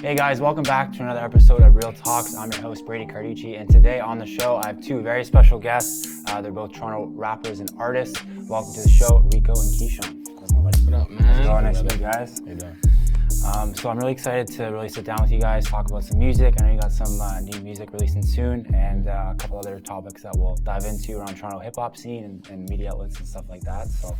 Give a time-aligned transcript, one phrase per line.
[0.00, 2.34] Hey guys, welcome back to another episode of Real Talks.
[2.36, 5.58] I'm your host Brady Carducci, and today on the show I have two very special
[5.58, 6.22] guests.
[6.28, 8.22] Uh, they're both Toronto rappers and artists.
[8.48, 10.22] Welcome to the show, Reeko and Keyshawn.
[10.62, 11.42] What up, man?
[11.42, 12.40] Hello, nice to meet you guys.
[12.40, 12.85] How you doing?
[13.54, 16.18] Um, so I'm really excited to really sit down with you guys, talk about some
[16.18, 16.54] music.
[16.58, 19.78] I know you got some uh, new music releasing soon, and uh, a couple other
[19.78, 23.28] topics that we'll dive into around Toronto hip hop scene and, and media outlets and
[23.28, 23.86] stuff like that.
[23.88, 24.16] So.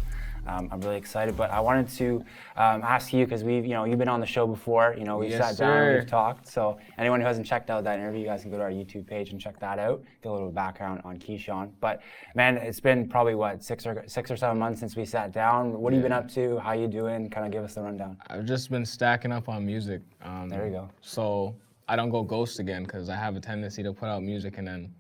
[0.47, 2.25] Um, I'm really excited, but I wanted to
[2.57, 4.95] um, ask you because we've, you know, you've been on the show before.
[4.99, 5.95] You know, we've Yes, sat down, sir.
[5.99, 6.47] we've talked.
[6.49, 9.07] So anyone who hasn't checked out that interview, you guys can go to our YouTube
[9.07, 10.03] page and check that out.
[10.23, 11.71] Get a little background on Keyshawn.
[11.81, 12.01] But
[12.35, 15.73] man, it's been probably what six or six or seven months since we sat down.
[15.81, 16.59] What have you been up to?
[16.61, 17.29] How you doing?
[17.29, 18.17] Kind of give us the rundown.
[18.29, 20.03] I've just been stacking up on music.
[20.23, 20.89] Um, There you go.
[21.01, 21.57] So
[21.89, 24.67] I don't go ghost again because I have a tendency to put out music and
[24.67, 24.95] then,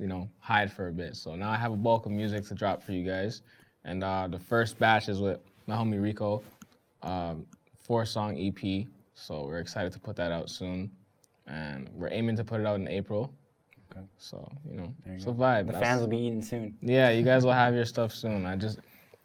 [0.00, 1.14] you know, hide for a bit.
[1.16, 3.42] So now I have a bulk of music to drop for you guys.
[3.84, 6.42] And uh, the first batch is with my homie Reeko,
[7.02, 7.46] um,
[7.82, 8.86] four song EP.
[9.14, 10.90] So we're excited to put that out soon.
[11.46, 13.32] And we're aiming to put it out in April.
[13.92, 14.04] Okay.
[14.18, 15.34] So, you know, There you it's a go.
[15.34, 15.66] vibe.
[15.66, 16.76] The That's- fans will be eating soon.
[16.80, 18.46] Yeah, you guys will have your stuff soon.
[18.46, 18.78] I just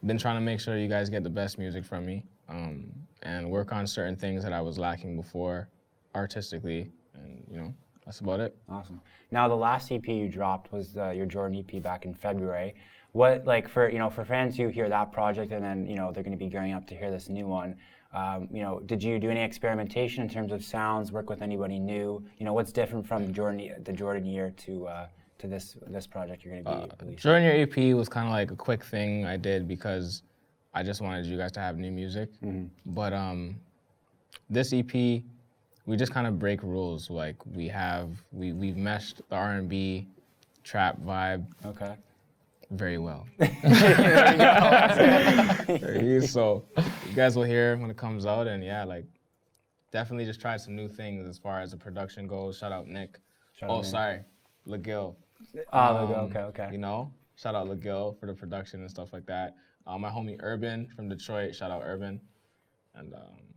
[0.05, 2.85] been trying to make sure you guys get the best music from me, um,
[3.23, 5.67] and work on certain things that I was lacking before,
[6.15, 7.73] artistically, and you know
[8.05, 8.55] that's about it.
[8.69, 9.01] Awesome.
[9.31, 12.75] Now, the last EP you dropped was uh, your Jordan EP back in February.
[13.13, 16.11] What, like, for you know, for fans who hear that project and then you know
[16.11, 17.75] they're going to be gearing up to hear this new one.
[18.13, 21.11] Um, you know, did you do any experimentation in terms of sounds?
[21.11, 22.23] Work with anybody new?
[22.37, 25.07] You know, what's different from Jordan the Jordan year to uh,
[25.39, 27.15] to this this project you're going to be Uh, releasing?
[27.29, 30.23] During your EP was kind of like a quick thing I did because
[30.73, 32.29] I just wanted you guys to have new music.
[32.85, 33.59] But um,
[34.49, 37.09] this EP, we just kind of break rules.
[37.09, 40.07] Like we have we we've meshed the R&B,
[40.63, 41.95] trap vibe Okay.
[42.71, 43.27] Very well.
[46.27, 46.65] so
[47.07, 49.05] you guys will hear when it comes out, and yeah, like
[49.91, 52.57] definitely just try some new things as far as the production goes.
[52.57, 53.19] Shout out Nick.
[53.59, 54.19] Shout oh, out sorry,
[54.67, 55.15] LaGill.
[55.73, 56.15] Oh, there you go.
[56.15, 56.69] Um, okay, okay.
[56.71, 59.55] You know, shout out LaGill for the production and stuff like that.
[59.87, 61.55] Uh, my homie Urban from Detroit.
[61.55, 62.21] Shout out Urban,
[62.95, 63.48] and um,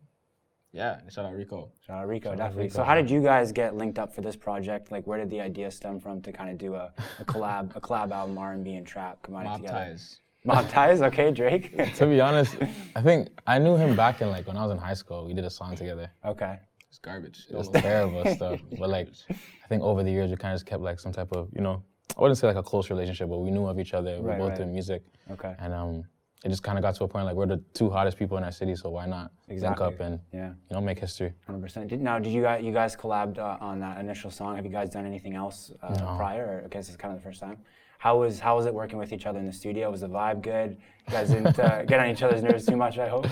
[0.72, 1.68] yeah, and shout out Reeko.
[1.86, 2.68] Shout out Reeko, Shout out definitely.
[2.68, 2.72] Reeko.
[2.72, 4.90] So, how did you guys get linked up for this project?
[4.90, 7.80] Like, where did the idea stem from to kind of do a, a collab, a
[7.80, 9.78] collab album, R and B and trap combining Mob together?
[9.78, 10.18] ties.
[10.44, 11.02] Mob ties.
[11.02, 11.76] Okay, Drake.
[11.96, 12.56] To be honest,
[12.96, 15.26] I think I knew him back in like when I was in high school.
[15.26, 16.10] We did a song together.
[16.24, 16.58] okay.
[16.88, 17.46] It's garbage.
[17.48, 18.60] It was terrible stuff.
[18.78, 21.32] But like, I think over the years we kind of just kept like some type
[21.32, 21.82] of, you know,
[22.18, 24.20] I wouldn't say like a close relationship, but we knew of each other.
[24.20, 24.58] We Right, both right.
[24.58, 25.54] did music, Okay.
[25.58, 26.04] and um,
[26.44, 28.44] it just kind of got to a point like we're the two hottest people in
[28.44, 29.86] our city, so why not Exactly.
[29.86, 30.48] link up and Yeah.
[30.68, 31.32] you know make history?
[31.46, 31.92] Hundred percent.
[32.00, 34.56] Now, did you guys you guys collabed uh, on that initial song?
[34.56, 36.16] Have you guys done anything else uh, No.
[36.16, 36.44] prior?
[36.46, 37.58] Or I guess it's kind of the first time.
[37.98, 39.88] How was how was it working with each other in the studio?
[39.90, 40.70] Was the vibe good?
[41.06, 43.26] You guys didn't uh, get on each other's nerves too much, I hope.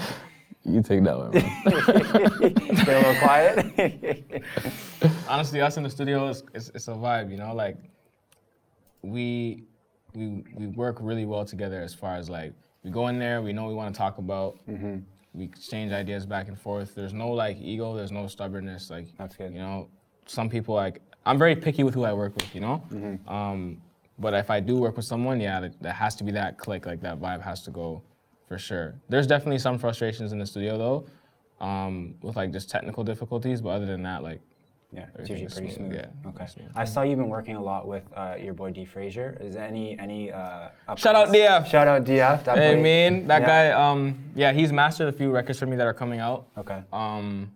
[0.65, 1.31] You take that one.
[1.33, 1.45] Get
[2.89, 4.43] a little quiet.
[5.29, 7.53] honestly, us in the studio is it's, it's a vibe, you know.
[7.55, 7.77] Like
[9.03, 9.65] we
[10.15, 12.53] we we work really well together as far as like
[12.83, 14.59] we go in there, we know we want to talk about.
[14.69, 14.99] Mm-hmm.
[15.33, 16.95] We exchange ideas back and forth.
[16.95, 17.95] There's no like ego.
[17.95, 18.91] There's no stubbornness.
[18.91, 19.53] Like That's good.
[19.53, 19.89] You know,
[20.27, 22.53] some people like I'm very picky with who I work with.
[22.55, 22.83] You know.
[22.91, 23.29] Mm-hmm.
[23.29, 23.83] Um,
[24.19, 26.85] but if I do work with someone, yeah, that, that has to be that click.
[26.85, 28.03] Like that vibe has to go
[28.49, 29.01] for sure.
[29.09, 33.61] There's definitely some frustrations in the studio though, um, with like just technical difficulties.
[33.61, 34.41] But other than that, like
[34.93, 35.95] yeah, it's usually pretty smooth, smooth.
[36.25, 36.29] yeah.
[36.31, 36.47] Okay.
[36.47, 36.67] Smooth.
[36.75, 39.37] I saw you've been working a lot with uh, your boy D Frazier.
[39.41, 41.63] Is there any any uh, Shout out updates?
[41.63, 41.67] DF.
[41.67, 42.39] Shout out DF.
[42.39, 42.83] Hey, definitely.
[42.83, 43.47] man, that Yeah.
[43.47, 46.47] guy, um, yeah, he's mastered a few records for me that are coming out.
[46.59, 46.83] Okay.
[46.93, 47.53] Um,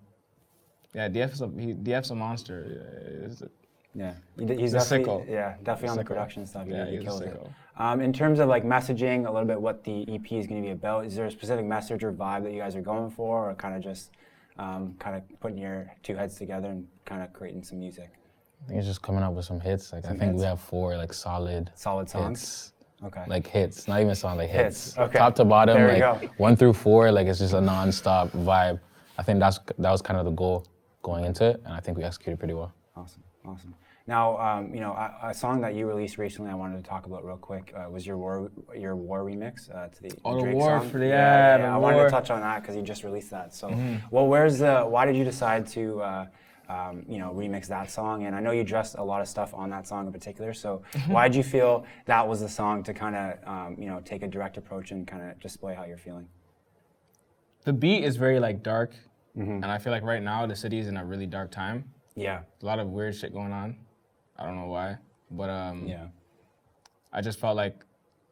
[0.94, 3.10] yeah, DF is a he, DF's a monster.
[3.20, 3.50] Yeah, he's a-
[3.96, 5.28] Yeah, he's definitely sicko.
[5.28, 6.66] yeah definitely on the production stuff.
[6.66, 7.46] He, Yeah, he he's a it.
[7.76, 10.66] Um, in terms of like messaging, a little bit what the EP is going to
[10.66, 11.06] be about.
[11.06, 13.74] Is there a specific message or vibe that you guys are going for, or kind
[13.74, 14.12] of just
[14.58, 18.10] um, kind of putting your two heads together and kind of creating some music,
[18.62, 19.92] I think it's just coming up with some hits.
[19.92, 20.40] Like Some I think hits.
[20.40, 22.40] we have four like solid solid songs?
[22.40, 22.70] hits.
[23.04, 23.24] Okay.
[23.26, 24.98] Like hits, not even song, like Hits, hits.
[24.98, 25.18] okay.
[25.18, 26.28] Top to bottom, There like go.
[26.38, 28.80] one through four, like it's just a non-stop vibe.
[29.18, 30.66] I think that's that was kind of the goal
[31.02, 32.72] going into it, and I think we executed pretty well.
[32.96, 33.74] Awesome, awesome.
[34.06, 37.06] Now, um, you know, a, a song that you released recently, I wanted to talk
[37.06, 40.42] about real quick, uh, was your war, your war remix uh, to the, Oh, the
[40.42, 40.90] Drake War song.
[40.90, 43.54] for the- yeah, the I wanted to touch on that because you just released that.
[43.54, 43.96] So, Mm-hmm.
[44.10, 44.82] well, where's the?
[44.82, 46.26] Why did you decide to, uh,
[46.68, 48.26] um, you know, remix that song?
[48.26, 50.52] And I know you dressed a lot of stuff on that song in particular.
[50.52, 51.12] So, Mm-hmm.
[51.12, 54.22] why did you feel that was the song to kind of, um, you know, take
[54.22, 56.28] a direct approach and kind of display how you're feeling?
[57.64, 58.92] the beat is very like dark,
[59.34, 59.62] Mm-hmm.
[59.62, 61.90] and I feel like right now the city is in a really dark time.
[62.14, 62.40] Yeah.
[62.62, 63.78] A lot of weird shit going on.
[64.38, 64.96] I don't know why,
[65.30, 66.06] but um, Yeah.
[67.12, 67.84] I just felt like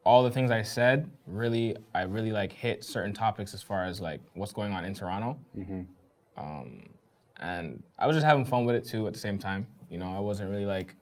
[0.03, 4.01] all the things I said really, I really like hit certain topics as far as
[4.01, 5.37] like what's going on in Toronto.
[6.37, 6.89] Um,
[7.39, 9.65] and I was just having fun with it too at the same time.
[9.89, 10.95] You know, I wasn't really like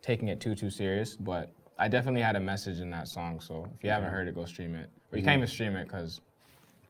[0.00, 3.40] taking it too too serious, but I definitely had a message in that song.
[3.40, 4.88] So if you haven't heard it, go stream it.
[5.12, 6.20] Or you can't even stream it because,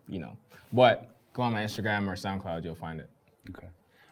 [0.09, 0.37] you know.
[0.73, 3.09] But go on my Instagram or SoundCloud, you'll find it.
[3.51, 3.69] Okay.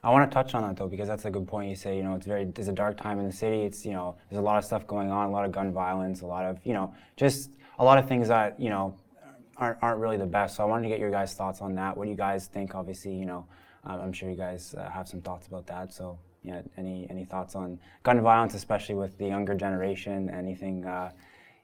[0.06, 1.69] I want to touch on that though because that's a good point.
[1.69, 3.62] You say you know it's very there's a dark time in the city.
[3.62, 6.20] It's you know there's a lot of stuff going on, a lot of gun violence,
[6.20, 7.50] a lot of you know just
[7.81, 8.94] a lot of things that you know
[9.56, 10.55] aren't aren't really the best.
[10.55, 11.97] So I wanted to get your guys' thoughts on that.
[11.97, 12.76] What do you guys think?
[12.76, 13.47] Obviously, you know
[13.82, 15.93] um, I'm sure you guys uh, have some thoughts about that.
[15.93, 20.31] So yeah, any any thoughts on gun violence, especially with the younger generation?
[20.31, 21.11] Anything uh,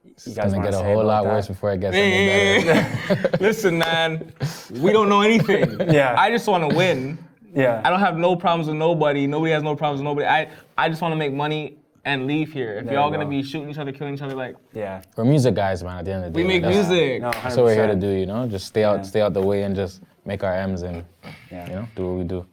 [0.05, 1.33] you It's guys gonna want get to a whole lot that?
[1.33, 3.37] worse before it gets any better.
[3.41, 4.33] Listen, man,
[4.81, 5.81] we don't know anything.
[5.93, 6.17] Yeah.
[6.19, 7.19] I just want to win.
[7.55, 7.81] Yeah.
[7.85, 9.27] I don't have no problems with nobody.
[9.27, 10.27] Nobody has no problems with nobody.
[10.27, 12.79] I, I just want to make money and leave here.
[12.79, 13.31] If There y'all you gonna go.
[13.31, 15.03] be shooting each other, killing each other, like yeah.
[15.17, 15.99] We're music guys, man.
[15.99, 17.23] At the end of the day, we day, make Like, that's- music.
[17.23, 18.01] No, That's what we're here to 100%.
[18.01, 18.49] do, you know.
[18.49, 19.03] Just stay out, Yeah.
[19.03, 21.05] stay out the way, and just make our M's and
[21.51, 21.69] Yeah.
[21.69, 22.47] you know do what we do.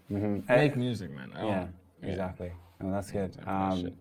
[0.48, 1.31] Make music, man.
[1.36, 2.51] I don't- Yeah, exactly.
[2.81, 3.34] No, that's good.
[3.34, 3.94] that Um, shit.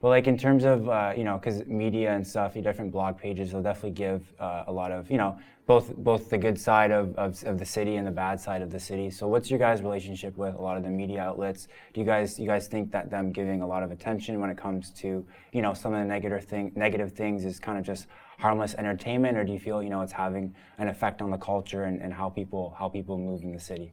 [0.00, 3.18] But like in terms of uh, you know, because media and stuff, your different blog
[3.18, 6.90] pages, they'll definitely give uh, a lot of you know both both the good side
[6.90, 9.10] of, of, of the city and the bad side of the city.
[9.10, 11.68] So what's your guys' relationship with a lot of the media outlets?
[11.92, 14.56] Do you guys you guys think that them giving a lot of attention when it
[14.56, 18.06] comes to you know some of the negative thing negative things is kind of just
[18.38, 21.84] harmless entertainment, or do you feel you know it's having an effect on the culture
[21.84, 23.92] and, and how people how people move in the city?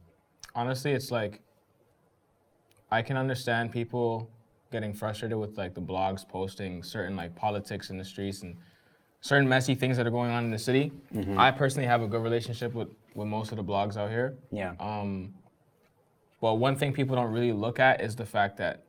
[0.56, 1.40] honestly, it's like
[2.90, 4.30] I can understand people
[4.70, 8.56] getting frustrated with like the blogs posting certain like politics in the streets and
[9.20, 10.92] certain messy things that are going on in the city.
[11.36, 14.36] I personally have a good relationship with with most of the blogs out here.
[14.52, 14.74] Yeah.
[14.78, 15.34] Um,
[16.40, 18.84] but one thing people don't really look at is the fact that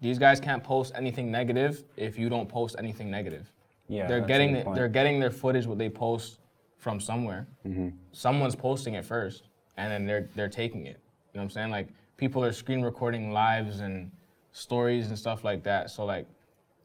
[0.00, 3.50] these guys can't post anything negative if you don't post anything negative.
[3.88, 4.06] yeah.
[4.06, 4.76] they're getting point.
[4.76, 6.38] they're getting their footage what they post
[6.78, 7.46] from somewhere.
[7.66, 7.88] Mm-hmm.
[8.12, 9.44] Someone's posting it first,
[9.76, 10.98] and then they're they're taking it.
[11.32, 11.70] You know what I'm saying?
[11.70, 14.10] Like people are screen recording lives and
[14.58, 15.90] stories and stuff like that.
[15.90, 16.26] So like,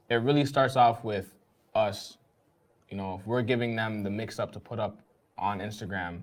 [0.10, 1.34] it really starts off with
[1.74, 2.18] us.
[2.90, 5.00] You know, if we're giving them the mix up to put up
[5.38, 6.22] on Instagram,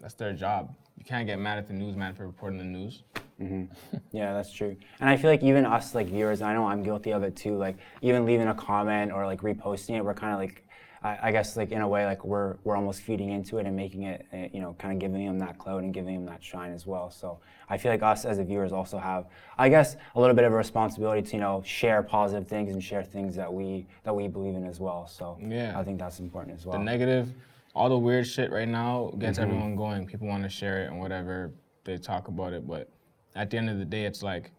[0.00, 0.74] that's their job.
[0.96, 3.02] You can't get mad at the newsman for reporting the news.
[3.40, 3.64] Mm-hmm.
[4.12, 4.76] Yeah, that's true.
[5.00, 7.56] And I feel like even us, like viewers, I know I'm guilty of it too.
[7.56, 10.65] Like even leaving a comment or like reposting it, we're kind of like,
[11.02, 13.76] I, I guess like in a way, like we're we're almost feeding into it and
[13.76, 16.42] making it, uh, you know, kind of giving them that clout and giving them that
[16.42, 17.10] shine as well.
[17.10, 17.38] So
[17.68, 19.26] I feel like us as the viewers also have,
[19.58, 22.82] I guess, a little bit of a responsibility to you know share positive things and
[22.82, 25.06] share things that we that we believe in as well.
[25.06, 25.78] So Yeah.
[25.78, 26.78] I think that's important as well.
[26.78, 27.32] the negative,
[27.74, 30.06] all the weird shit right now gets everyone going.
[30.06, 31.52] People want to share it and whatever
[31.84, 32.88] they talk about it, but
[33.34, 34.50] at the end of the day, it's like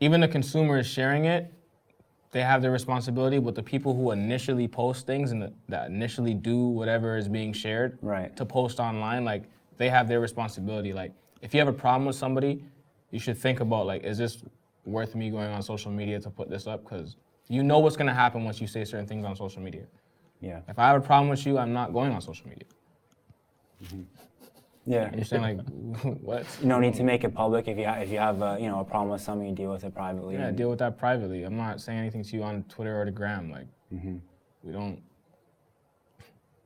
[0.00, 1.52] even the consumer is sharing it.
[2.32, 6.32] They have their responsibility, but the people who initially post things and the, that initially
[6.34, 8.34] do whatever is being shared Right.
[8.36, 9.44] to post online, like
[9.76, 10.92] they have their responsibility.
[10.94, 11.12] Like
[11.42, 12.64] if you have a problem with somebody,
[13.10, 14.42] you should think about like, is this
[14.86, 16.82] worth me going on social media to put this up?
[16.84, 17.16] Because
[17.48, 19.84] you know what's gonna happen once you say certain things on social media.
[20.40, 20.60] yeah.
[20.68, 22.64] If I have a problem with you, I'm not going on social media.
[23.84, 24.02] Mm-hmm.
[24.86, 25.10] Yeah.
[25.14, 25.66] You're saying like,
[26.22, 26.46] what?
[26.60, 28.68] You don't need to make it public if you ha- if you have a, you
[28.68, 30.34] know a problem with something, you deal with it privately.
[30.34, 31.44] Yeah, and- deal with that privately.
[31.44, 33.50] I'm not saying anything to you on Twitter or the gram.
[33.50, 34.16] Like, mm-hmm.
[34.62, 35.00] we don't,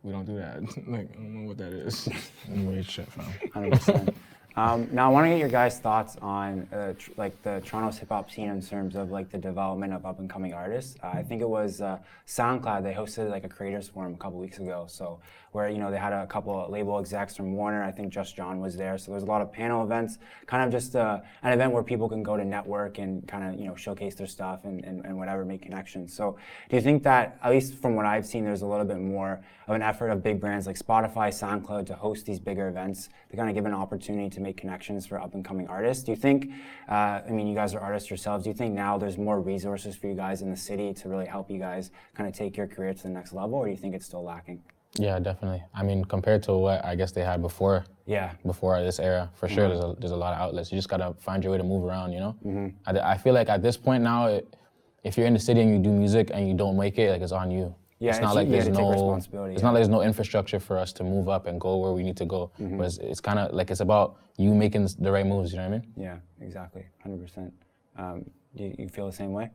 [0.02, 0.62] we don't do that.
[0.88, 2.08] like, I don't know what that is.
[2.48, 3.26] Weird shit, fam.
[3.52, 4.16] Hundred percent.
[4.58, 7.98] Um, now I want to get your guys' thoughts on uh, tr- like the Toronto's
[7.98, 10.96] hip hop scene in terms of like the development of up and coming artists.
[11.02, 12.82] Uh, I think it was uh, SoundCloud.
[12.82, 14.86] They hosted like a creators forum a couple weeks ago.
[14.88, 15.20] So
[15.56, 17.82] where you know they had a couple of label execs from Warner.
[17.82, 18.98] I think Just John was there.
[18.98, 20.18] So there's a lot of panel events.
[20.46, 23.58] Kind of just uh, an event where people can go to network and kind of
[23.58, 26.14] you know showcase their stuff and, and, and whatever, make connections.
[26.14, 26.36] So
[26.68, 29.40] do you think that at least from what I've seen, there's a little bit more
[29.66, 33.36] of an effort of big brands like Spotify, SoundCloud to host these bigger events to
[33.36, 36.04] kind of give an opportunity to make connections for up and coming artists.
[36.04, 36.50] Do you think,
[36.88, 39.96] uh, I mean, you guys are artists yourselves, do you think now there's more resources
[39.96, 42.68] for you guys in the city to really help you guys kind of take your
[42.68, 44.62] career to the next level, or do you think it's still lacking?
[44.98, 45.62] Yeah, definitely.
[45.74, 48.30] I mean, compared to what I guess they had before, Yeah.
[48.46, 50.70] before this era, for sure, there's a there's a lot of outlets.
[50.72, 52.32] You just gotta find your way to move around, you know.
[52.86, 54.42] I, I feel like at this point now, it,
[55.02, 57.20] if you're in the city and you do music and you don't make it, like
[57.20, 57.74] it's on you.
[57.98, 59.68] Yeah, it's it's- not like you there's gotta take no responsibility, it's yeah.
[59.68, 62.16] not like there's no infrastructure for us to move up and go where we need
[62.18, 62.50] to go.
[62.60, 62.76] Mm-hmm.
[62.78, 65.52] But it's, it's kind of like it's about you making the right moves.
[65.52, 65.92] You know what I mean?
[65.96, 66.84] Yeah, exactly.
[67.06, 67.50] 100%.
[67.96, 69.50] Um, do you, you feel the same way?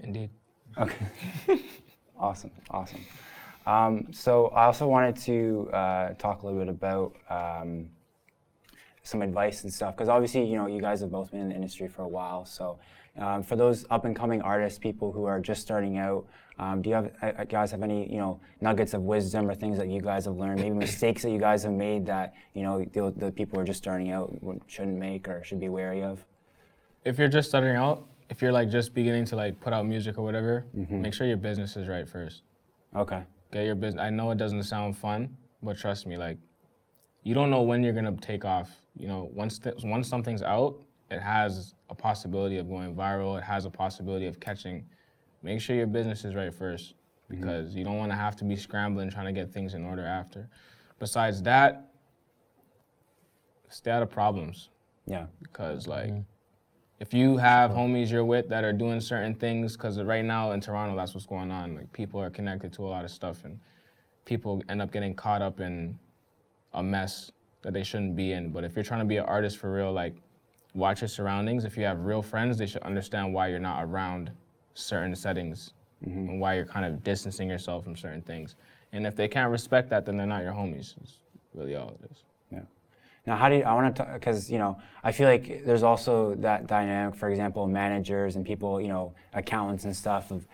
[0.00, 0.30] Indeed.
[0.76, 1.06] Okay.
[2.18, 3.00] awesome, awesome.
[3.66, 7.88] Um, so I also wanted to uh, talk a little bit about um,
[9.08, 11.54] some advice and stuff because obviously you know you guys have both been in the
[11.54, 12.44] industry for a while.
[12.44, 12.78] So
[13.18, 16.26] um, for those up and coming artists, people who are just starting out,
[16.58, 19.54] um, do you have uh, uh, guys have any you know nuggets of wisdom or
[19.54, 22.62] things that you guys have learned, maybe mistakes that you guys have made that you
[22.62, 24.36] know the, the people who are just starting out
[24.66, 26.24] shouldn't make or should be wary of?
[27.04, 30.18] if you're just starting out, if you're like just beginning to like put out music
[30.18, 32.42] or whatever, make sure your business is right first.
[32.94, 33.22] Okay.
[33.52, 34.02] Get your business.
[34.02, 36.36] I know it doesn't sound fun, but trust me, like
[37.22, 38.70] you don't know when you're gonna take off.
[38.98, 40.76] You know, once th- once something's out,
[41.10, 43.38] it has a possibility of going viral.
[43.38, 44.84] It has a possibility of catching.
[45.42, 46.94] Make sure your business is right first,
[47.30, 47.40] mm-hmm.
[47.40, 50.04] because you don't want to have to be scrambling trying to get things in order
[50.04, 50.48] after.
[50.98, 51.88] Besides that,
[53.68, 54.70] stay out of problems
[55.06, 55.26] Yeah.
[55.42, 56.20] because like mm-hmm.
[57.00, 60.60] if you have homies you're with that are doing certain things because right now in
[60.60, 63.58] toronto that's what's going on like people are connected to a lot of stuff and
[64.24, 65.98] people end up getting caught up in
[66.74, 67.30] a mess
[67.62, 68.50] that they shouldn't be in.
[68.50, 70.14] But if you're trying to be an artist for real like
[70.74, 71.64] watch your surroundings.
[71.64, 74.30] If you have real friends they should understand why you're not around
[74.74, 75.72] certain settings
[76.06, 76.28] mm-hmm.
[76.28, 78.54] and why you're kind of distancing yourself from certain things.
[78.92, 80.94] And if they can't respect that then they're not your homies.
[81.02, 81.18] It's
[81.54, 82.22] really all it is.
[82.52, 82.60] Yeah.
[83.26, 86.34] Now, how do you, I want to, because, you know, I feel like there's also
[86.36, 90.46] that dynamic, for example, managers and people, you know, accountants and stuff of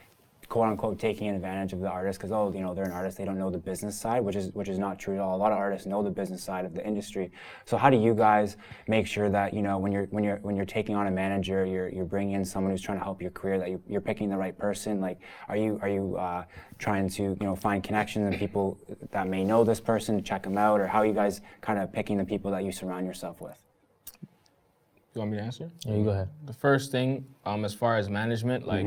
[0.48, 3.24] quote unquote taking advantage of the artist because, oh, you know, they're an artist, they
[3.24, 5.36] don't know the business side, which is, which is not true at all.
[5.36, 7.30] A lot of artists know the business side of the industry.
[7.64, 10.56] So how do you guys make sure that, you know, when you're, when you're, when
[10.56, 13.30] you're taking on a manager, you're, you're bringing in someone who's trying to help your
[13.30, 15.00] career, that you, you're picking the right person?
[15.00, 16.44] Like, are you, are you uh,
[16.78, 18.78] trying to, you know, find connections and people
[19.10, 21.78] that may know this person to check them out or how are you guys kind
[21.78, 23.58] of picking the people that you surround yourself with?
[25.14, 26.28] you want me to answer Yeah, you go ahead.
[26.44, 28.84] the first thing, um, as far as management, like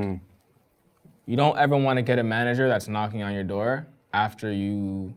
[1.27, 5.13] you don't ever want to get a manager that's knocking on your door after you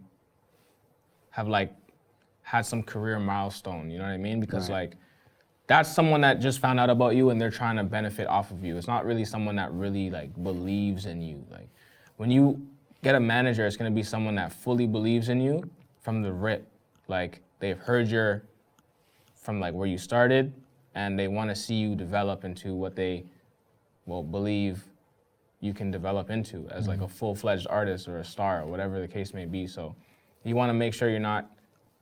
[1.31, 1.73] have like
[2.43, 3.89] had some career milestone.
[3.89, 4.41] You know what I mean?
[4.41, 4.97] Because like
[5.69, 8.65] that's someone that just found out about you and they're trying to benefit off of
[8.65, 8.77] you.
[8.77, 11.45] It's not really someone that really like believes in you.
[11.49, 11.69] Like
[12.17, 12.61] when you
[13.05, 15.63] get a manager, it's gonna be someone that fully believes in you
[16.01, 16.67] from the rip.
[17.07, 18.43] Like they've heard your
[19.37, 20.53] from like where you started
[20.97, 23.25] and they want to see you develop into what they
[24.07, 24.83] will believe
[25.61, 29.09] you can develop into as like a full-fledged artist or a star or whatever the
[29.09, 29.67] case may be.
[29.67, 29.95] So
[30.45, 31.51] you want to make sure you're not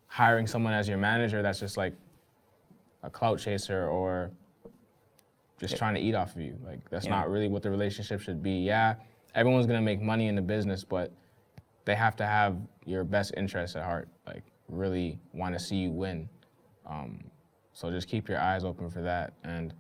[0.07, 1.95] hiring someone as your manager that's just like
[3.03, 4.31] a clout chaser or
[5.59, 6.57] just trying to eat off of you.
[6.65, 7.11] Like that's Yeah.
[7.17, 8.53] not really what the relationship should be.
[8.53, 8.95] Yeah
[9.35, 11.13] everyone's going to make money in the business but
[11.85, 15.91] they have to have your best interests at heart like really want to see you
[15.91, 16.29] win.
[16.87, 17.25] Um,
[17.73, 19.33] so just keep your eyes open for that.
[19.45, 19.73] And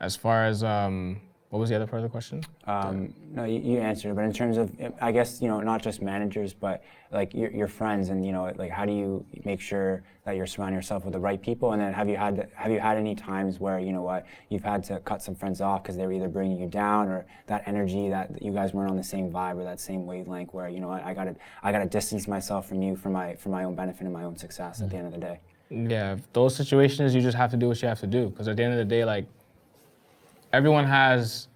[0.00, 1.20] as far as um,
[1.52, 2.42] what was the other part of the question?
[2.66, 5.82] Um, no, you, you answered it, but in terms of, I guess, you know, not
[5.82, 9.60] just managers, but like your, your friends and, you know, like how do you make
[9.60, 11.72] sure that you're surrounding yourself with the right people?
[11.72, 14.64] And then have you had, have you had any times where, you know what, you've
[14.64, 17.64] had to cut some friends off because they were either bringing you down or that
[17.66, 20.80] energy that you guys weren't on the same vibe or that same wavelength where, you
[20.80, 23.74] know what, I gotta, I gotta distance myself from you for my, for my own
[23.74, 25.38] benefit and my own success at the end of the day.
[25.68, 28.56] Yeah, those situations you just have to do what you have to do because at
[28.56, 29.26] the end of the day, like
[30.52, 31.48] everyone has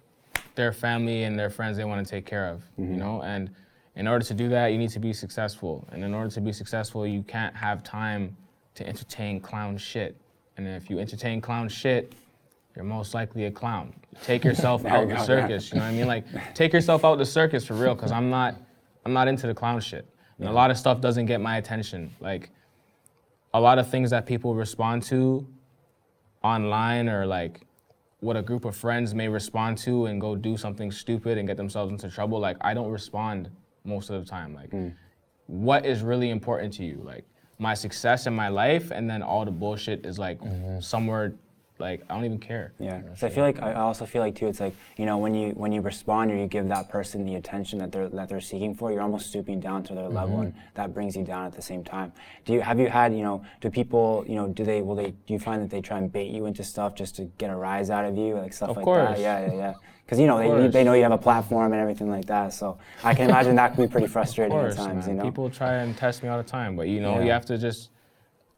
[0.55, 3.21] their family and their friends they want to take care of, you know.
[3.21, 3.49] And
[3.95, 5.87] in order to do that, you need to be successful.
[5.91, 8.35] And in order to be successful, you can't have time
[8.75, 10.15] to entertain clown shit.
[10.57, 12.13] And if you entertain clown shit,
[12.75, 13.93] you're most likely a clown.
[14.23, 15.71] Take yourself out the circus.
[15.71, 16.07] You know what I mean?
[16.07, 16.25] Like,
[16.55, 18.55] take yourself out the circus for real, because I'm not,
[19.05, 20.07] I'm not into the clown shit.
[20.39, 22.15] And a lot of stuff doesn't get my attention.
[22.19, 22.51] Like,
[23.53, 25.47] a lot of things that people respond to
[26.43, 27.66] online or like
[28.19, 31.55] what a group of friends may respond to and go do something stupid and get
[31.57, 33.49] themselves into trouble like i don't respond
[33.87, 34.53] most of the time.
[34.53, 34.89] Like hmm.
[35.47, 37.01] what is really important to you?
[37.03, 37.25] Like
[37.57, 40.79] my success in my life and then all the bullshit is like mm-hmm.
[40.79, 41.33] somewhere
[41.79, 44.47] like i don't even care Yeah, so I feel like I also feel like too.
[44.47, 47.35] It's like you know when you when you respond or you give that person the
[47.35, 50.53] attention that they're that they're seeking for, you're almost stooping down to their level, and
[50.75, 52.11] that brings you down at the same time.
[52.45, 55.11] Do you have you had you know do people you know do they will they
[55.25, 57.55] do you find that they try and bait you into stuff just to get a
[57.55, 59.09] rise out of you like stuff Of like course.
[59.09, 59.19] that?
[59.19, 59.73] Yeah, yeah, yeah.
[60.05, 62.53] Because you know they, they know you have a platform and everything like that.
[62.53, 65.05] So I can imagine that can be pretty frustrating course, at times.
[65.05, 65.17] man.
[65.17, 65.23] You know.
[65.29, 67.89] People try and test me all the time, but you know, you have to just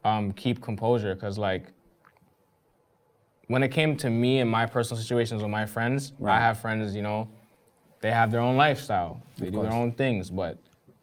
[0.04, 1.64] um, keep composure because, like,
[3.50, 6.94] when it came to me and my personal situations with my friends, I have friends,
[6.94, 7.28] you know,
[8.00, 10.30] they have their own lifestyle, they do their own things.
[10.30, 10.56] But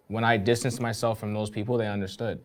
[0.07, 2.39] when I distanced myself from those people, they understood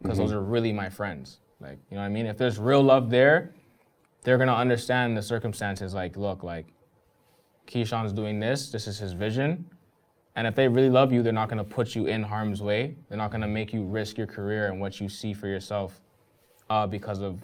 [0.00, 0.38] because those Mm-hmm.
[0.38, 1.40] are really my friends.
[1.60, 2.24] Like, you know what I mean?
[2.24, 3.52] If there's real love there,
[4.22, 5.92] they're gonna understand the circumstances.
[5.92, 6.66] Like, look, like,
[7.66, 9.66] Keyshawn's doing this, this is his vision.
[10.36, 12.94] And if they really love you, they're not going to put you in harm's way.
[13.08, 15.98] They're not going to make you risk your career and what you see for yourself
[16.68, 17.40] uh, because of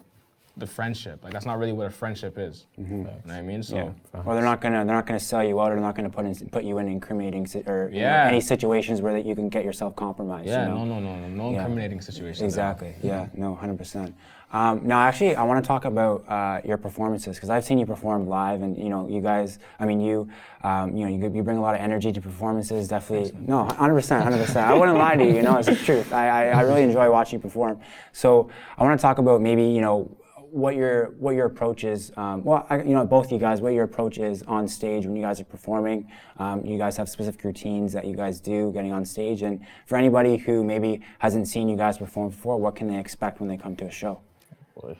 [0.56, 1.24] the friendship.
[1.24, 2.66] Like that's not really what a friendship is.
[2.76, 3.62] You know what I mean?
[3.62, 4.20] So Yeah.
[4.26, 6.26] Or they're not gonna they're not gonna sell you out, or they're not gonna put
[6.26, 8.26] in, put you in incriminating si- or you know, Yeah.
[8.28, 10.46] any situations where that you can get yourself compromised.
[10.48, 10.84] yeah, you know?
[10.84, 11.60] no, no, no, no, no Yeah.
[11.60, 12.58] incriminating situations.
[12.58, 12.70] at all.
[12.72, 12.94] Exactly.
[13.02, 13.26] Yeah.
[13.34, 13.54] No.
[13.54, 14.14] Hundred percent.
[14.54, 17.86] Um, now, actually, I want to talk about uh, your performances because I've seen you
[17.86, 19.58] perform live, and you know, you guys.
[19.80, 20.28] I mean, you.
[20.62, 22.86] Um, you know, you, you bring a lot of energy to performances.
[22.88, 23.32] Definitely.
[23.46, 23.64] No.
[23.64, 24.22] Hundred percent.
[24.22, 24.68] Hundred percent.
[24.68, 25.36] I wouldn't lie to you.
[25.36, 26.12] You know, it's the truth.
[26.12, 27.80] I, I, I really enjoy watching you perform.
[28.12, 30.10] So I want to talk about maybe you know
[30.52, 32.12] what your what your approach is.
[32.16, 35.16] Um, well, I, you know, both you guys, what your approach is on stage when
[35.16, 36.10] you guys are performing.
[36.38, 39.96] Um, you guys have specific routines that you guys do getting on stage, and for
[39.96, 43.56] anybody who maybe hasn't seen you guys perform before, what can they expect when they
[43.56, 44.20] come to a show?
[44.82, 44.94] Uh,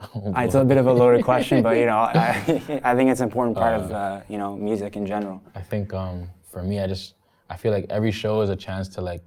[0.36, 3.28] It's a bit of a loaded question, but you know, I, I think it's an
[3.28, 5.40] important part of uh, you know music in general.
[5.54, 7.14] I think um, for me, I just
[7.48, 9.22] I feel like every show is a chance to like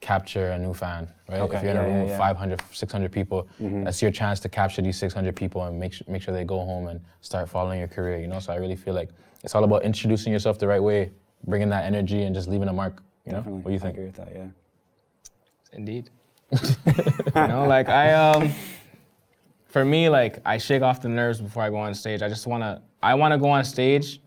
[0.00, 1.40] capture a new fan, right?
[1.40, 2.18] Okay, If you're in yeah, a room yeah, with yeah.
[2.18, 2.38] Mm-hmm.
[2.58, 3.48] 500, 600 people,
[3.84, 6.58] that's your chance to capture these 600 people and make su- make sure they go
[6.60, 8.18] home and start following your career.
[8.18, 9.10] You know, so I really feel like
[9.42, 11.10] it's all about introducing yourself the right way,
[11.46, 13.02] bringing that energy, and just leaving a mark.
[13.26, 13.94] You know, Definitely, what do you I think?
[13.94, 14.32] agree with that.
[14.34, 14.46] Yeah.
[15.72, 16.10] Indeed.
[17.36, 18.52] you know, like I um
[19.66, 22.22] for me, like I shake off the nerves before I go on stage.
[22.22, 24.20] I just wanna I wanna go on stage,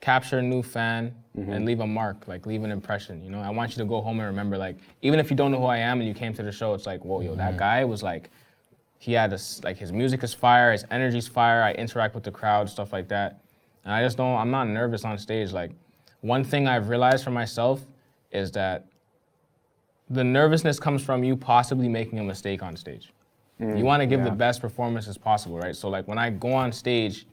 [0.00, 1.52] capture a new fan, Mm-hmm.
[1.52, 3.22] and leave a mark, like leave an impression.
[3.22, 5.52] You know, I want you to go home and remember, like, even if you don't
[5.52, 7.50] know who I am and you came to the show, it's like, whoa, yo, that
[7.50, 7.58] mm-hmm.
[7.58, 8.30] guy was like
[9.00, 12.30] he had this like his music is fire, his energy's fire, I interact with the
[12.30, 13.40] crowd, stuff like that.
[13.84, 15.52] And I just don't I'm not nervous on stage.
[15.52, 15.72] Like
[16.20, 17.86] one thing I've realized for myself
[18.30, 18.86] is that
[20.10, 23.10] the nervousness comes from you possibly making a mistake on stage.
[23.58, 25.74] you mm, want to give the best performance as possible, right?
[25.74, 27.26] So like when I go on stage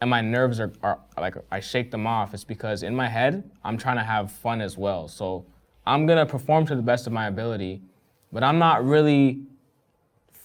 [0.00, 3.48] and my nerves are, are like I shake them off, it's because in my head
[3.64, 5.08] I'm trying to have fun as well.
[5.08, 5.46] So
[5.86, 7.82] I'm gonna perform to the best of my ability,
[8.32, 9.40] but I'm not really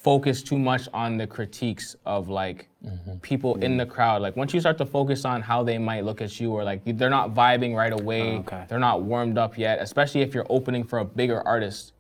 [0.01, 3.17] focused too much on the critiques of like mm-hmm.
[3.17, 4.21] people in the crowd.
[4.21, 6.81] Like once you start to focus on how they might look at you or like
[6.83, 8.65] they're not vibing right away, Oh, okay.
[8.67, 11.93] they're not warmed up yet, especially if you're opening for a bigger artist.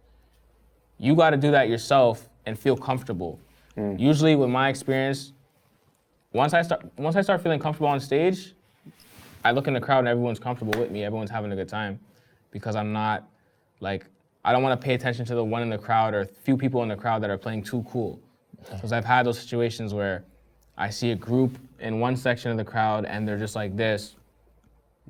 [0.97, 3.39] You got to do that yourself and feel comfortable.
[3.77, 3.99] Mm.
[3.99, 5.33] Usually with my experience,
[6.33, 8.53] once I start once I start feeling comfortable on stage,
[9.43, 11.03] I look in the crowd and everyone's comfortable with me.
[11.03, 11.99] Everyone's having a good time
[12.51, 13.27] because I'm not
[13.79, 14.05] like
[14.43, 16.57] I don't want to pay attention to the one in the crowd or a few
[16.57, 18.19] people in the crowd that are playing too cool.
[18.69, 20.23] Because I've had those situations where
[20.77, 24.15] I see a group in one section of the crowd and they're just like this,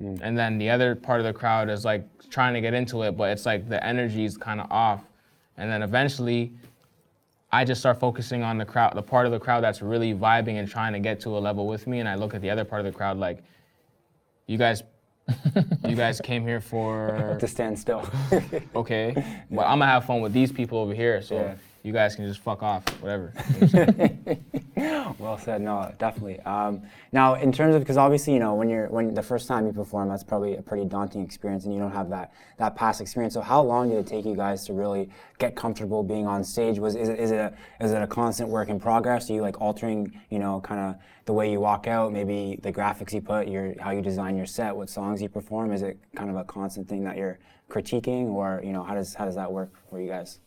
[0.00, 0.18] mm.
[0.22, 3.16] and then the other part of the crowd is like trying to get into it,
[3.16, 5.02] but it's like the energy's kind of off,
[5.56, 6.52] and then eventually.
[7.54, 10.58] I just start focusing on the crowd, the part of the crowd that's really vibing
[10.58, 12.64] and trying to get to a level with me, and I look at the other
[12.64, 13.42] part of the crowd like,
[14.46, 14.82] you guys,
[15.86, 18.08] you guys came here for To stand still.
[18.74, 19.12] okay,
[19.50, 21.54] but I'm gonna have fun with these people over here, so Yeah.
[21.82, 23.32] you guys can just fuck off, whatever.
[25.18, 25.60] well said.
[25.60, 26.40] No, definitely.
[26.40, 26.82] Um,
[27.12, 29.72] now, in terms of because obviously, you know, when you're when the first time you
[29.72, 33.34] perform, that's probably a pretty daunting experience, and you don't have that that past experience.
[33.34, 36.78] So, how long did it take you guys to really get comfortable being on stage?
[36.78, 39.28] Was is it is it a, is it a constant work in progress?
[39.28, 42.72] Are you like altering, you know, kind of the way you walk out, maybe the
[42.72, 45.72] graphics you put, your how you design your set, what songs you perform?
[45.72, 49.12] Is it kind of a constant thing that you're critiquing, or you know, how does
[49.12, 50.38] how does that work for you guys?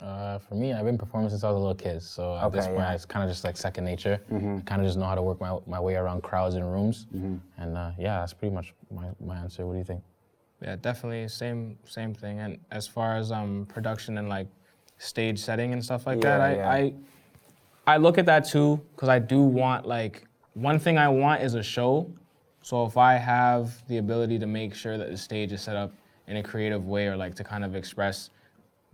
[0.00, 2.66] Uh, for me, I've been performing since I was a little kid, so at this
[2.66, 2.92] point, yeah.
[2.92, 4.20] it's kind of just like second nature.
[4.30, 7.06] I kind of just know how to work my, my way around crowds and rooms,
[7.14, 7.36] Mm-hmm.
[7.58, 9.66] and uh, yeah, that's pretty much my, my answer.
[9.66, 10.02] What do you think?
[10.62, 12.40] yeah, definitely same same thing.
[12.40, 14.46] And as far as um production and like
[14.98, 16.88] stage setting and stuff like that, Yeah, I, yeah.
[17.86, 21.42] I I look at that too because I do want like one thing I want
[21.42, 22.10] is a show.
[22.62, 25.92] So if I have the ability to make sure that the stage is set up
[26.26, 28.30] in a creative way or like to kind of express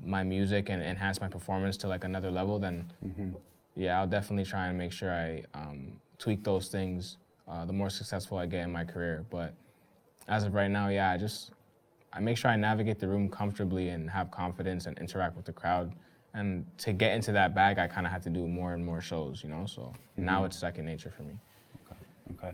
[0.04, 2.90] my music and enhance my performance to like another level, then
[3.76, 7.16] yeah, I'll definitely try and make sure I um, tweak those things.
[7.48, 9.54] Uh, the more successful I get in my career, but
[10.28, 11.50] as of right now, yeah, I just
[12.12, 15.52] I make sure I navigate the room comfortably and have confidence and interact with the
[15.52, 15.92] crowd.
[16.34, 19.00] And to get into that bag, I kind of have to do more and more
[19.00, 19.66] shows, you know.
[19.66, 21.34] So now it's second nature for me.
[22.32, 22.52] Okay.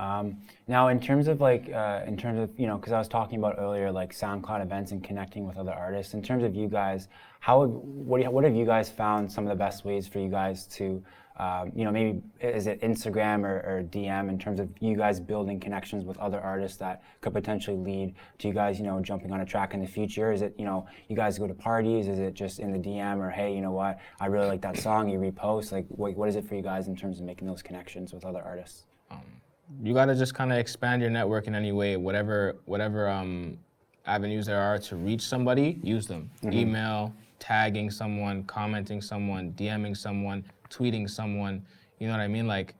[0.00, 3.06] Um, now, in terms of like, uh, in terms of you know, because I was
[3.06, 6.14] talking about earlier, like SoundCloud events and connecting with other artists.
[6.14, 7.08] In terms of you guys,
[7.40, 10.18] how would, what you, what have you guys found some of the best ways for
[10.18, 11.04] you guys to,
[11.36, 15.20] um, you know, maybe is it Instagram or, or DM in terms of you guys
[15.20, 19.32] building connections with other artists that could potentially lead to you guys, you know, jumping
[19.32, 20.32] on a track in the future?
[20.32, 22.08] Is it you know, you guys go to parties?
[22.08, 24.78] Is it just in the DM or hey, you know what, I really like that
[24.78, 25.72] song, you repost?
[25.72, 28.24] Like, what, what is it for you guys in terms of making those connections with
[28.24, 28.84] other artists?
[29.82, 33.58] You got to just kind of expand your network in any way whatever whatever um,
[34.06, 40.44] avenues there are to reach somebody use them email tagging someone, commenting someone, DMing someone,
[40.68, 41.64] tweeting someone.
[41.98, 42.46] You know what I mean?
[42.46, 42.74] Like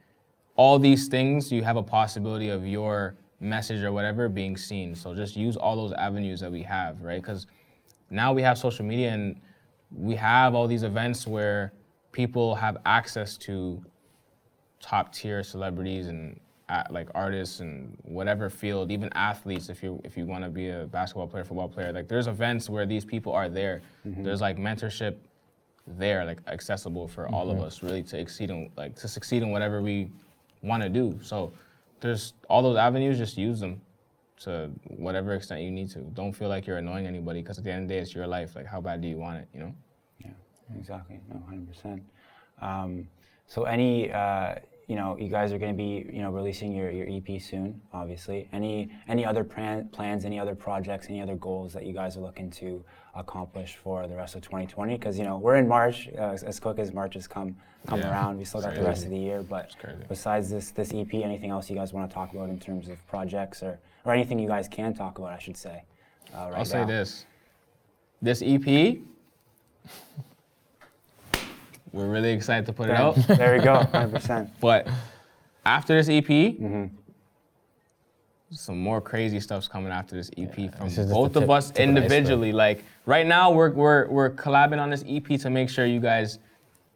[0.54, 4.94] all these things, you have a possibility of your message or whatever being seen.
[4.94, 7.20] So just use all those avenues that we have, right?
[7.20, 7.46] Because
[8.10, 9.40] now we have social media and
[9.90, 11.72] we have all these events where
[12.12, 13.82] people have access to
[14.80, 16.38] top tier celebrities and
[16.90, 19.68] like artists and whatever field, even athletes.
[19.68, 22.68] If you if you want to be a basketball player, football player, like there's events
[22.68, 23.82] where these people are there.
[24.04, 25.16] There's like mentorship
[25.86, 29.50] there, like accessible for all of us, really to exceed in like to succeed in
[29.50, 30.10] whatever we
[30.62, 31.18] want to do.
[31.22, 31.52] So
[32.00, 33.18] there's all those avenues.
[33.18, 33.80] Just use them
[34.40, 35.98] to whatever extent you need to.
[35.98, 38.26] Don't feel like you're annoying anybody because at the end of the day, it's your
[38.26, 38.54] life.
[38.54, 39.48] Like how bad do you want it?
[39.52, 39.74] You know.
[40.24, 40.30] Yeah,
[40.78, 41.20] exactly.
[41.28, 42.02] No, hundred percent.
[42.62, 43.08] Um,
[43.46, 44.56] so any, uh,
[44.90, 47.80] you know, you guys are going to be, you know, releasing your, your EP soon,
[47.92, 48.48] obviously.
[48.52, 52.20] Any any other plan, plans, any other projects, any other goals that you guys are
[52.20, 54.96] looking to accomplish for the rest of 2020?
[54.96, 56.08] Because you know we're in March.
[56.18, 57.54] Uh, as, as quick as March has come
[57.86, 59.44] come Yeah, around, we still got the rest of the year.
[59.44, 59.76] But
[60.08, 62.96] besides this this EP, anything else you guys want to talk about in terms of
[63.06, 65.84] projects or or anything you guys can talk about, I should say.
[66.34, 67.26] Uh, right I'll say this.
[68.20, 68.66] This EP,
[71.92, 73.16] we're really excited to put it out.
[73.26, 74.50] there we go, hundred percent.
[74.60, 74.88] But
[75.64, 76.86] after this EP, Mm-hmm.
[78.52, 81.44] some more crazy stuff's coming after this EP from this is just both the of
[81.44, 82.52] tip- us tip of the individually.
[82.52, 86.38] Like right now, we're we're we're collabing on this EP to make sure you guys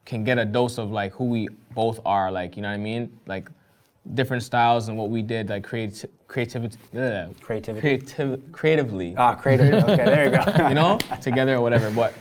[0.05, 2.31] can get a dose of like who we both are.
[2.33, 3.11] Like you know what I mean?
[3.27, 3.49] Like
[4.15, 5.49] different styles and what we did.
[5.49, 7.99] Like creati- creativity, ugh, Creativity.
[7.99, 9.73] creativ- creatively Ah, creative.
[9.85, 10.69] Okay, there you go.
[10.69, 11.91] you know, together or whatever.
[11.91, 12.13] But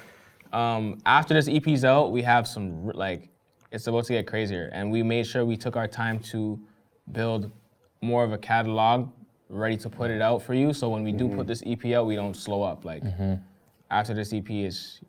[0.53, 3.29] um, after this EP's out, we have some r- like
[3.71, 6.59] it's about to get crazier, and we made sure we took our time to
[7.11, 7.51] build
[8.01, 9.09] more of a catalog
[9.49, 10.73] ready to put it out for you.
[10.73, 12.85] So when we do put this EP out, we don't slow up.
[12.85, 13.03] Like
[13.91, 15.01] after this EP is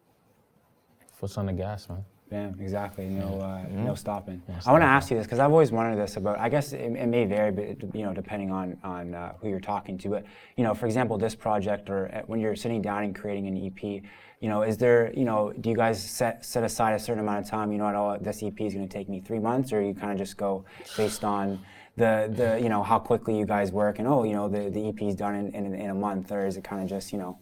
[1.13, 2.05] Foot's on the gas, man.
[2.33, 3.07] Yeah, exactly.
[3.07, 3.85] No, uh, Mm-hmm.
[3.85, 4.43] no stopping.
[4.67, 6.39] I want to ask you this because I've always wondered this about.
[6.41, 9.61] I guess it, it may vary, but you know, depending on on uh, who you're
[9.61, 10.09] talking to.
[10.09, 10.25] But
[10.57, 13.57] you know, for example, this project or uh, when you're sitting down and creating an
[13.67, 14.03] EP,
[14.45, 17.43] you know, is there, you know, do you guys set set aside a certain amount
[17.43, 17.73] of time?
[17.73, 19.95] You know, what, oh, this EP is going to take me three months, or you
[19.95, 20.67] kind of just go
[20.99, 21.65] based on
[21.97, 24.83] the the you know how quickly you guys work and oh, you know, the the
[24.91, 27.19] EP is done in, in in a month, or is it kind of just you
[27.19, 27.39] know?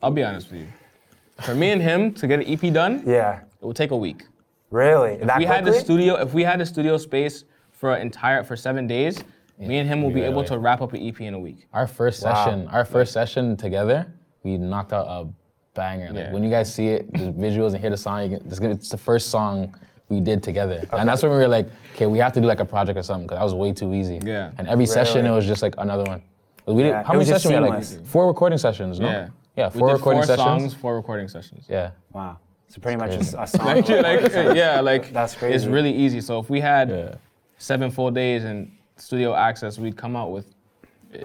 [0.00, 0.68] I'll be honest with you.
[1.40, 3.40] For me and him to get an EP done, Yeah.
[3.60, 4.20] it would take a week.
[4.70, 5.16] Really?
[5.16, 7.36] That we had the studio if we had the studio space
[7.72, 9.14] for an entire for seven days
[9.58, 11.60] me and him will be Yeah, able to wrap up an ep in a week
[11.72, 12.28] Our first Wow.
[12.34, 13.98] session, our first session together,
[14.44, 15.20] we knocked out a
[15.74, 16.08] banger.
[16.08, 16.32] Like, Yeah.
[16.32, 18.74] When you guys see it, the visuals and hear the song, you can, it's, gonna-
[18.74, 19.74] it's the first song
[20.08, 22.60] we did together, and that's when we were like, okay, we have to do like
[22.60, 24.20] a project or something because that was way too easy.
[24.22, 24.50] Yeah.
[24.58, 26.22] And every session, it was just like another one.
[26.66, 27.46] We did, Yeah, how it many sessions?
[27.46, 29.08] We had like four recording sessions, no?
[29.08, 30.44] yeah Yeah, we four did recording four sessions.
[30.44, 31.90] songs four recording sessions Yeah.
[32.12, 32.38] Wow.
[32.68, 33.36] So pretty much crazy.
[33.36, 33.66] a, a song.
[33.66, 35.54] like, like, yeah like That's crazy.
[35.56, 37.14] it's really easy so if we had Yeah.
[37.58, 40.46] seven full days and studio access we'd come out with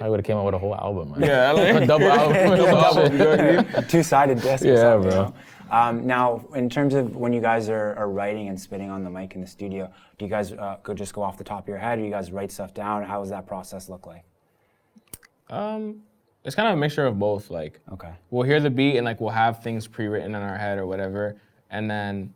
[0.02, 1.22] I would have came out with a whole album, man.
[1.30, 2.58] yeah like, a double album.
[2.58, 3.66] double album, you know what I mean?
[3.76, 4.64] a two-sided disc.
[4.66, 5.20] Yeah, something, bro.
[5.20, 5.34] you know?
[5.70, 9.10] Um, now, in terms of when you guys are, are writing and spitting on the
[9.10, 11.68] mic in the studio, do you guys uh, go just go off the top of
[11.68, 12.00] your head?
[12.00, 13.04] Or you guys write stuff down?
[13.04, 14.24] How does that process look like?
[15.50, 16.02] um
[16.44, 18.12] it's kind of a mixture of both like Okay.
[18.32, 21.36] we'll hear the beat and like we'll have things pre-written in our head or whatever
[21.70, 22.34] and then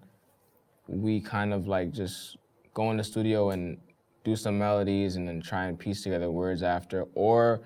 [0.87, 2.37] we kind of like just
[2.73, 3.77] go in the studio and
[4.23, 7.59] do some melodies and then try and piece together words after or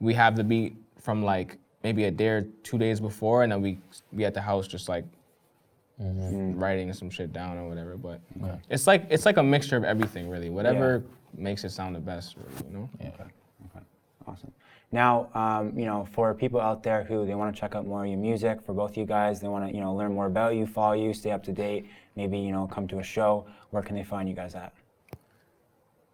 [0.00, 3.62] we have the beat from like maybe a day or two days before and then
[3.62, 3.78] we
[4.16, 5.04] be at the house just like
[6.58, 8.20] writing some shit down or whatever but
[8.70, 11.04] it's like it's like a mixture of everything really whatever
[11.36, 13.84] makes it sound the best really, you know Okay.
[14.26, 14.52] Awesome.
[14.92, 18.04] Now, um, you know, for people out there who they want to check out more
[18.04, 20.54] of your music, for both you guys, they want to, you know, learn more about
[20.54, 23.46] you, follow you, stay up to date, maybe, you know, come to a show.
[23.70, 24.72] Where can they find you guys at?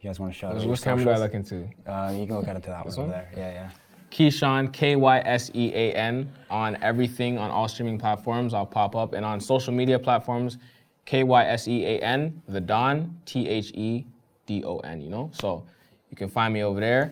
[0.00, 2.37] You guys want to shout out which camera do I look into Uh, you can
[2.37, 3.30] look at it to that one over there.
[3.37, 3.70] Yeah, yeah.
[4.11, 8.54] Keyshawn, K Y S E A N, on everything on all streaming platforms.
[8.54, 9.12] I'll pop up.
[9.12, 10.58] And on social media platforms,
[11.04, 14.06] K Y S E A N, The Don, T H E
[14.46, 15.30] D O N, you know?
[15.32, 15.64] So
[16.11, 17.11] you can find me over there.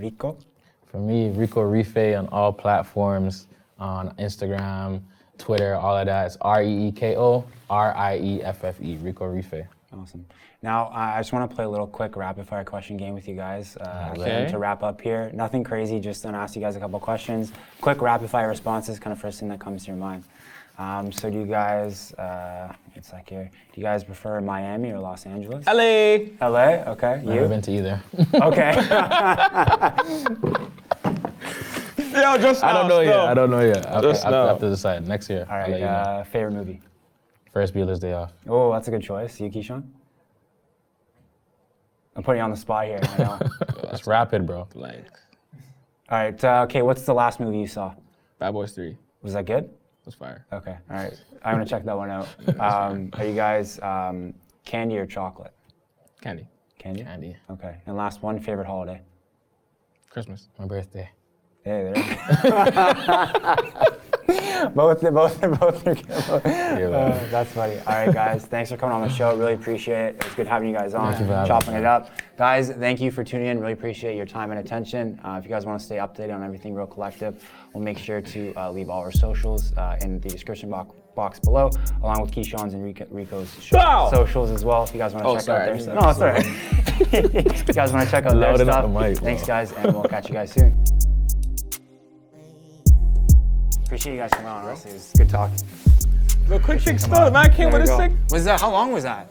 [0.00, 0.36] Reeko.
[0.86, 3.46] For me, Reeko Rieffe on all platforms,
[3.78, 5.02] on Instagram,
[5.38, 6.26] Twitter, all of that.
[6.26, 9.66] It's R E E K O R I E F F E, Reeko Rieffe.
[9.92, 10.26] Awesome.
[10.62, 13.26] Now, uh, I just want to play a little quick rapid fire question game with
[13.26, 13.76] you guys.
[13.78, 14.46] Uh, Okay.
[14.50, 17.52] To wrap up here, nothing crazy, just gonna ask you guys a couple questions.
[17.80, 20.24] Quick rapid fire responses, kind of first thing that comes to your mind.
[20.78, 24.98] Um, so, do you guys, uh, it's like here, do you guys prefer Miami or
[25.00, 25.66] Los Angeles?
[25.66, 26.18] LA.
[26.46, 27.20] LA, okay.
[27.20, 27.26] You?
[27.30, 27.48] Never You?
[27.48, 28.00] been to either.
[28.42, 28.74] Okay.
[32.12, 33.18] Yo, just I don't know yet.
[33.20, 33.88] I don't know yet.
[33.90, 34.46] I, Just I, I now.
[34.48, 35.46] have to decide next year.
[35.48, 35.70] All I'll right.
[35.70, 35.92] let you know.
[35.92, 36.80] Uh, favorite movie?
[37.52, 38.32] Ferris Bueller's Day Off.
[38.46, 39.40] Oh, that's a good choice.
[39.40, 39.84] You, Keyshawn?
[42.16, 43.00] I'm putting you on the spot here.
[43.02, 43.38] I know.
[43.90, 44.66] It's rapid, bro.
[44.74, 45.06] Blank.
[46.10, 46.44] All right.
[46.44, 46.82] Uh, okay.
[46.82, 47.94] What's the last movie you saw?
[48.38, 49.64] Bad Boys 3 Was that good?
[49.64, 49.72] It
[50.04, 50.44] was fire.
[50.52, 50.76] Okay.
[50.90, 51.14] All right.
[51.42, 52.28] I'm gonna check that one out.
[52.60, 54.34] Um, are you guys um,
[54.64, 55.52] candy or chocolate?
[56.20, 56.46] Candy.
[56.78, 57.02] Candy.
[57.02, 57.76] Andy, Okay.
[57.86, 59.00] And last one, favorite holiday.
[60.10, 60.48] Christmas.
[60.58, 61.08] my birthday.
[61.64, 63.86] Hey, there.
[64.74, 66.08] both, both, both are good.
[66.98, 67.78] Uh, that's funny.
[67.86, 68.44] All right, guys.
[68.44, 69.36] Thanks for coming on the show.
[69.36, 70.14] Really appreciate it.
[70.16, 71.80] It was good having you guys on, Thank you for chopping me.
[71.80, 72.10] it up.
[72.36, 73.58] Guys, thank you for tuning in.
[73.60, 75.20] Really appreciate your time and attention.
[75.24, 77.42] Uh, if you guys want to stay updated on everything Real Collective,
[77.74, 81.38] we'll make sure to uh, leave all our socials uh, in the description box, box
[81.40, 81.70] below,
[82.02, 83.70] along with Keyshawn's and Reeko, Reeko's sh-
[84.16, 84.84] socials as well.
[84.84, 86.02] If you guys want to Oh, check sorry, out their didn't stuff.
[86.02, 87.54] No, it's all right.
[87.54, 89.72] if you guys want to check out their Loud enough stuff, the mic, thanks, guys,
[89.72, 90.76] and we'll catch you guys soon.
[93.88, 94.66] Appreciate you guys coming on.
[94.66, 95.50] Honestly, it was good talk.
[96.46, 97.24] The quick kick still.
[97.24, 97.98] The man came There with a go.
[97.98, 98.12] sick.
[98.30, 99.30] Was that how long was that?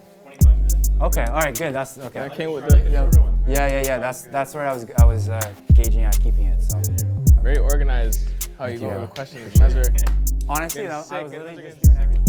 [1.00, 1.76] Okay, all right, good.
[1.76, 2.22] That's okay.
[2.22, 3.06] Man came with the Yeah,
[3.48, 3.82] yeah, yeah.
[3.86, 3.98] yeah.
[4.00, 5.39] That's that's where I was I was uh,
[5.76, 6.63] gauging at keeping it.
[6.63, 6.82] So
[7.43, 8.30] very organized.
[8.58, 8.91] How you go you.
[8.93, 9.84] over the questions, measure.
[10.50, 12.27] honestly, though, I was and literally just doing everything.